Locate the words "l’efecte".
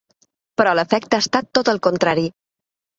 0.79-1.19